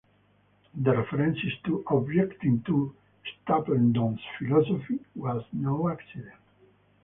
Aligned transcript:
The 0.81 0.97
reference 0.97 1.37
to 1.65 1.83
"objecting 1.91 2.63
to 2.63 2.95
Stapledon's 3.23 4.19
philosophy" 4.39 4.97
was 5.13 5.43
no 5.53 5.89
accident. 5.89 6.33